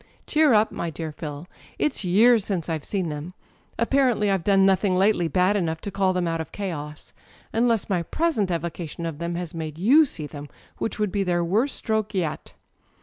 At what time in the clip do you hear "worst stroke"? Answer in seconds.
11.45-12.15